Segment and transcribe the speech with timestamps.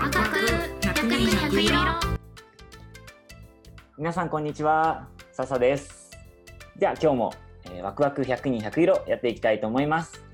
[0.00, 0.38] ワクワク
[0.80, 1.76] 100人100色。
[3.98, 6.10] 皆さんこんにちは笹です。
[6.78, 7.34] では今日も、
[7.66, 10.24] えーワクワク100人100色やっていきたいと思います。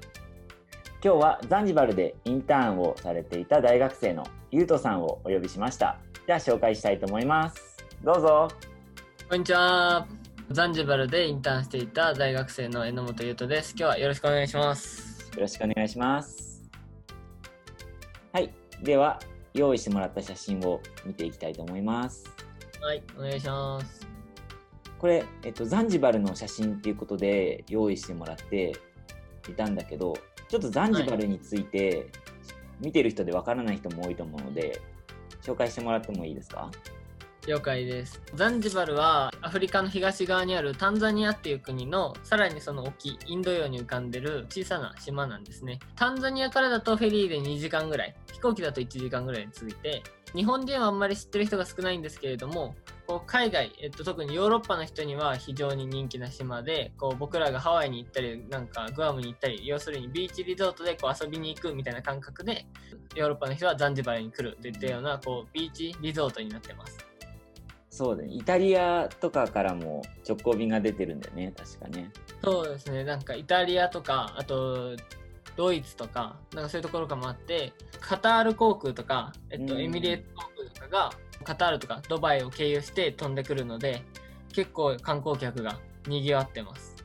[1.02, 5.98] 今日はザンジバルでインターンをされていた大学生のゆうとさんをお呼びしました。
[6.28, 7.76] では紹介したいと思います。
[8.04, 8.48] どうぞ。
[9.28, 10.06] こんにちは。
[10.52, 13.74] ザンジバルでインターンしていた大学生の榎本優斗です。
[13.76, 15.28] 今日はよろしくお願いします。
[15.34, 16.62] よろしくお願いします。
[18.32, 18.54] はい。
[18.80, 19.18] では
[19.56, 22.24] 用意してもらった写真を見ていきたいと思います。
[22.80, 24.06] はい、お願いします。
[24.98, 28.72] これ、えっと、ザンジバルの写真っていうことで用意してもらって
[29.48, 30.14] いたんだけど
[30.48, 32.06] ちょっとザンジバルについて
[32.80, 34.80] 見てる人でわからない人も多いと思うので
[35.42, 36.70] 紹介してもらってもいいですか？
[37.46, 38.20] 了解です。
[38.34, 45.78] ザンジバルはアフリカの東側にあるタンザニアっていう国のさらにその沖、インド洋に浮かんでる小さな島なんですね。
[45.94, 50.02] タンザニアからだとフェリーで2時間ぐらい、飛行機だと1時間ぐらいに着いて、
[50.34, 52.74] 日本人はあんまり知ってる人が少ないんですけれども、
[53.06, 62.66] こう海外、えっと、特にヨーロッパの人には非常に人気な島でこう僕らがハワイに行ったりなんかグアムに行ったり要するにビーチリゾートでこう遊びに行くみたいな感覚で
[63.14, 67.15] ヨーロッパの人はザンジバルに来るといったようなこうビーチリゾートになってます。
[67.96, 71.54] そうだねイタリアとかからも直行便が出てるんだよね。
[71.56, 72.10] 確かね。
[72.44, 74.94] そうですね、なんかイタリアとか、あと
[75.56, 79.80] ドイツとか、なんかそういうところからもあって、カタール航空とか、えっと、うん。
[79.80, 81.12] エミレート航空とかが、
[81.44, 84.02] カタールとかドバイを経由して飛んでくるので、
[84.52, 86.96] 結構観光客が賑わってます。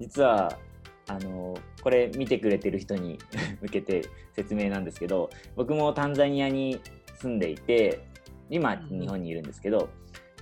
[0.00, 0.58] 実は
[1.06, 3.18] あのこれ見てくれてる人に
[3.62, 6.80] 向けて説明なんですけど僕もタンザニアに
[7.16, 8.00] 住んでいて
[8.54, 9.88] 今うん日本にいるんですけど、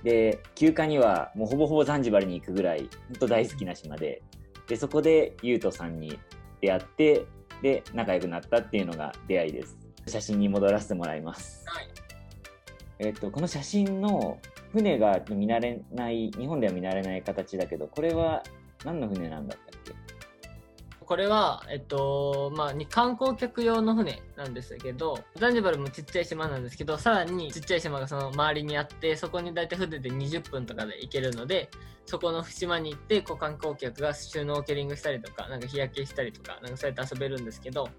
[0.03, 2.89] で休暇にはもうほぼほぼザンジバルに行くぐらい本
[3.21, 4.21] 当大好きな島で
[4.67, 6.19] でそこでゆうとさんに
[6.61, 7.25] 出会って
[7.61, 9.77] で仲良くなったっていうのが出会いです。
[10.05, 11.87] 写真に戻らせてもらいます、はい。
[12.99, 14.37] えっとこの写真の
[14.71, 18.43] 船が見慣れない日本では見慣れない形だけどこれは
[18.83, 19.55] 何の船なんだ
[21.13, 31.69] これは、えっと、まあ、に観光客用の船なんですけど、ザンジバルもちっちゃい島なんですけど、さらにちっちゃい島がその周りにあって、そこに大体船で20分とかで行けるので、
[32.07, 37.89] そこの島に行って、こう観光客がシュノーケリングしたりとか、なんか日焼けしたりとか、なんかそうやって遊べるんですけど、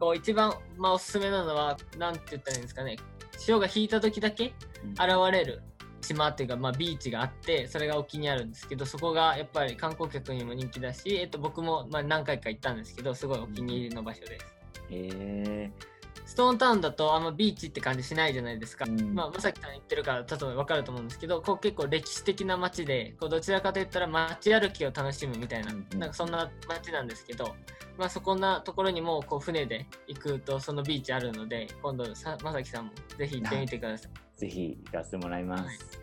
[0.00, 2.96] こう一番、まあ、おすすめなのは、なんて言ったらいいんですかね、
[3.36, 4.54] 潮が引いた時だけ
[4.92, 5.62] 現れる
[6.02, 14.46] 島というか、まあ、ビーチがあってそれが沖にあるんですけどそこがやっぱり観光客にも人気だし、えっと、僕もまあ何回か行ったんですけどすごいお気に入りの場所です。
[14.90, 15.91] へえ
[16.32, 19.14] ストーンタウンだとあんまビーチって感じしないじゃないですか、うん。
[19.14, 27.54] まあ、まさきさん言ってるから多分分かると思うんですけどこう結構歴史的な街でこうどちらかといったら街歩きを楽しむみたいな,、うんうんなんかそんな街なんですけど、
[27.98, 34.10] まあ、そこんなところにもこう船で行くとそのビーチあるので今度さまさきさんもぜひ行ってみてください。
[34.40, 36.00] ぜひ行かせてもらいます、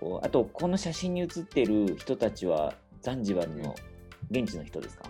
[0.00, 0.20] はい。
[0.24, 3.76] あとこの写真に写ってる人たちはザンジバルの
[4.32, 5.04] 現地の人ですか、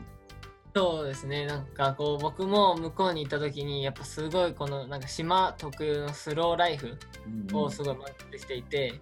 [0.74, 1.44] そうですね。
[1.46, 6.98] なんかこう僕も向こうに行った時にやっぱすごいこのなんか島特有のスローライフ
[7.52, 9.00] をすごい満喫していて、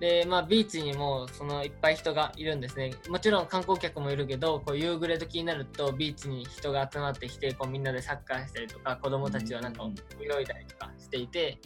[0.00, 2.90] でまあビーチにもそのいっぱい人がいるんですね。
[3.08, 9.94] もちろん観光客もいるけどこう夕暮れ時になるとビーチに人が集まってきてこうみんなでサッカーしたりとか子供たちはなんかうん。
[10.20, 11.58] 泳いだりとかしていて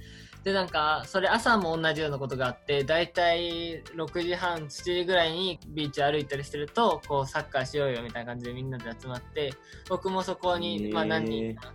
[0.44, 9.52] でなんかそれ朝も同じようなことがあってだいたい6時半7時ぐらいにビーチ歩いたりしてるとこうサッカーしようよみたいな感じでみんなで集まって
[9.88, 10.94] 僕もそこへに、ー。
[10.94, 11.72] まあ、何人か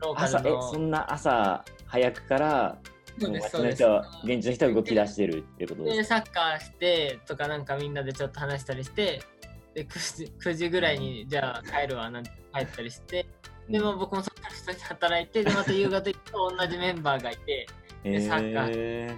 [0.00, 2.78] ローカルのそんな朝早くから
[3.18, 3.84] そうです
[4.24, 9.22] 現地の人は動き出してるってことですでサッカーしてとかなんかみんなでちょっと話したりして
[9.74, 13.26] で 9, 時9時ぐらいにじゃあ帰るわなんて帰ったりして。
[13.68, 17.66] でも僕もそこから普通に働いてでまた夕方行くと同じメンバーがいて
[18.04, 19.16] へサッカー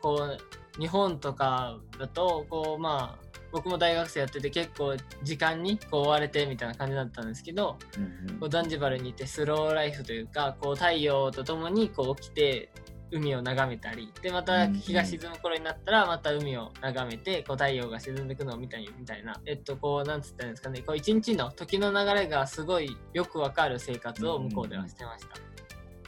[0.00, 0.36] こ
[0.76, 8.38] う日本とかだとこうまあ僕も大学生やってて結構時間にこう追われてみたいな感じだったんですけどうんうん。
[8.40, 12.70] こうザンジバルにいてスローライフというかこう太陽とともにこう起きて
[13.12, 19.40] 海を眺めたりでまた日が沈む頃になったらまた海を眺めてこう太陽が沈んでいくのを見たりみたいな。
[19.46, 20.80] えっとこうなんつったんですかね。
[20.80, 25.36] こう一日の時の流れがすごいよくわかる生活を向こうではしてました。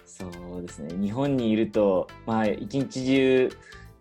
[0.07, 0.27] そ
[0.59, 0.95] うですね。
[1.01, 3.51] 日本にいるとまあ一日中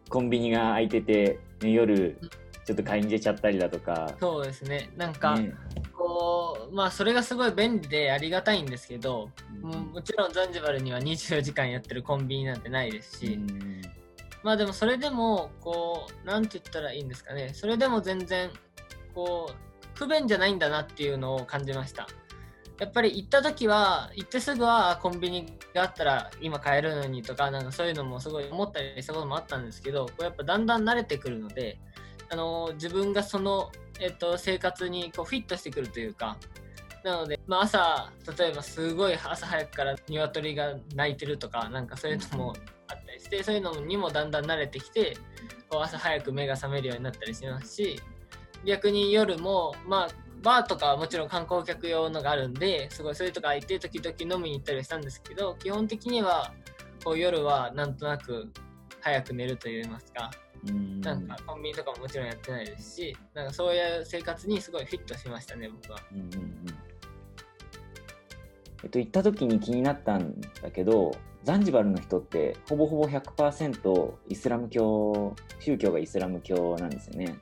[0.10, 2.18] コンビニが開いてて、ね夜
[2.66, 4.90] ちょっと買いに出ちゃったりだとか、そうですね。
[4.98, 5.54] なんか、ね。
[5.94, 9.30] こうまあそれがすごい便利でありがたいんですけど
[9.62, 13.81] もうもちろんザンジバルには24時間やってるコンビニなんてないですし、うん。
[14.44, 17.52] まあでもそれでもこうなんて言ったらいいんですかね。
[17.54, 18.50] それでも全然
[19.13, 19.56] こう
[19.96, 22.07] 不便じゃないんだなっていうのを感じました
[22.80, 31.80] やっぱり行った時は行ってすぐはコンビニがあったら今買えるのにとかなんかそういうのもすごい思ったりしたこともあったんですけどこうやっぱだんだん慣れてくるので
[32.30, 36.38] あの自分がその、えっと、生活にこうフィットしてくるというか
[37.04, 42.56] なので、まあ、朝例えばすごい朝早くから鶏が鳴いてるとかなんかそういうのも
[42.88, 45.16] あったりしてそういうのにもだんだん慣れてきて
[45.69, 48.01] こう朝早く目が覚めるようになったりしますし
[48.66, 56.53] 逆に夜もまあバーとかはもちろん観光客用のがあるんですごいそういうとこ空いて時々飲みに行ったりしたんですけど基本的には
[57.03, 58.51] こう夜はなんとなく
[59.01, 60.31] 早く寝るといいますか。
[60.68, 61.01] うん。
[61.01, 66.00] なんかコンビニとかももちろんやってないですしなんかそういう生活にすごいフィットしましたね僕は。
[66.12, 66.65] うんうんうん。
[68.83, 71.12] えっと、行った時に気になったんだけど
[71.44, 77.39] ザンジバルの人ってほぼほぼ100%イスラム教宗教がイスラム教なんですよね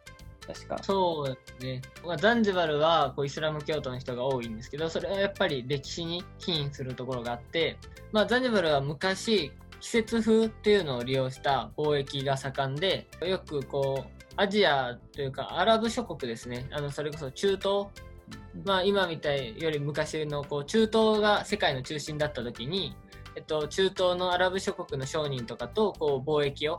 [0.48, 0.80] 確か。
[0.82, 7.78] そうですね、まあ、ザンジバルはこうイスラム教徒の人が多いんですけどそれはやっぱり歴史に起因するところがあって、
[8.12, 16.66] まあ、ザンジバルは昔季節風っていうのを利用した貿易が盛んでよくこうアジアというかアラブ諸国ですね。
[16.72, 17.88] あのそれこそ中東。
[18.66, 22.96] まあ、今みたいより昔のこう中東が世界の中心だった時に、
[23.36, 26.78] えっと、中東のアラブ諸国の商人とかとこう貿易を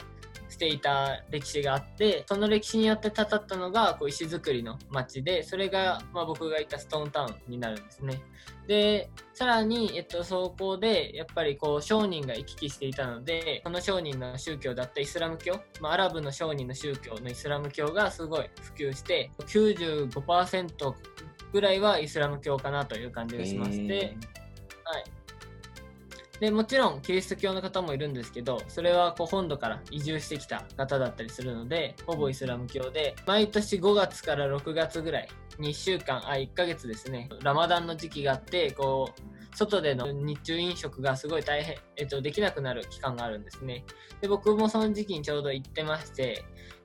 [0.55, 8.23] していた歴史があってその歴史によってたたったのがこう石造りの町でそれが、まあ、僕がいたストーンタウンになるんですね。
[8.69, 20.95] でさらに、えっと、そこでやっぱりこう商人が行き来していたのでその商人の宗教だったイスラム教、まあ、アラブの商人の宗教のイスラム教がすごい普及して95%
[21.53, 24.17] ぐらいはイスラム教かなという感じがしまして、へ
[26.41, 35.29] でもちろんキリスト教の方もいるんですけどそれはこう本土から移住してきた方だったりするのでほぼイスラム教で毎年5月から6月ぐらい
[35.59, 43.85] に1週間あ1ヶ月ですねラマダンの時期があってこう外での日中飲食がすごい大変、えっと、できなくなる期間があるんですね。
[44.21, 46.45] で僕もその時期にちょうど行ってまして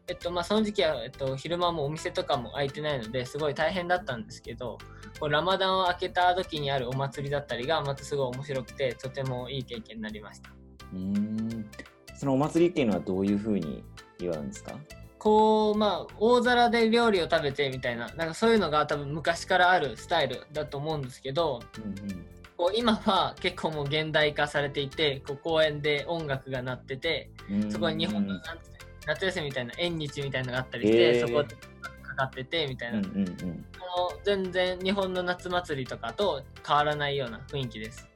[0.10, 4.78] えっとまあ、その時期は、えっと、昼間もお店とかも開いてないのですごい大変だったんですけど
[5.20, 10.50] こうラマダンを開けた時にあるお祭りだったりがまたすごい面白くてとてもいい経験になりました。
[10.94, 11.70] ーうん。
[12.16, 13.84] そのお祭りっていうのはどういうふうに
[14.20, 14.74] 祝うんですか？
[15.20, 22.26] こうまあ大皿で料理を食べてみたいななんかそういうのが多分昔からあるスタイルだと思うんですけどうんうん
[22.58, 28.64] こう今は結構もう現代化されていてこう公園で音楽が鳴っててうんそこに日本のうんなんて
[29.10, 31.28] 夏休みみたいな縁日みたいなのがあったりして、へー。
[31.28, 31.56] そこで
[32.04, 33.66] かかっててみたいな、うんうんうん。
[33.76, 38.08] あの全然日本の夏祭りとかと変わらないような雰囲気です。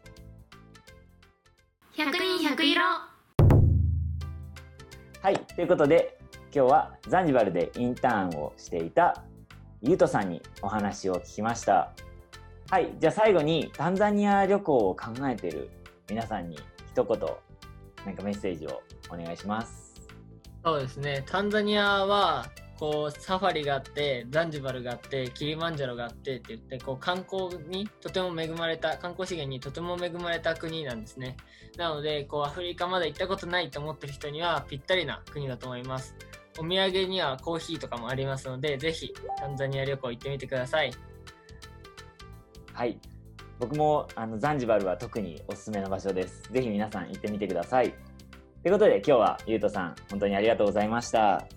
[1.95, 2.81] 100人100色。
[5.21, 6.19] はいということで
[6.53, 9.23] 今日はザンジバルでインターンをしていた
[9.81, 11.91] ゆうとさんにお話を聞きました。
[12.69, 15.71] はいじゃあ最後にタンザニア旅行を考えている
[16.07, 16.59] 皆さんに
[16.91, 17.19] 一言
[18.05, 19.82] なんかメッセージをお願いします
[20.63, 22.49] そうですね、タンザニアは
[22.79, 31.37] こうサファリがあって、ザンジバルがあって、キリマンジャロがあってって言って、こう観光にとても恵まれた、観光資源にとても恵まれた国なんですね。
[31.77, 36.15] なので、こうアフリカまで行ったことないと思ってる人にはぴったりな国だと思います。
[36.57, 40.91] お土産にはコーヒーとかもありますので、ぜひタンザニア旅行行ってみてください。
[42.73, 42.97] はい
[43.59, 47.93] 僕もあのザンジバルは特におすすめの場所ですぜひ皆さん行ってみてください
[48.63, 51.35] ということで今日はゆうとさん本当にありがとうございました。
[51.35, 51.47] あ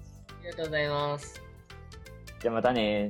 [0.43, 1.41] りがとうございます。
[2.41, 3.09] じゃあまたね。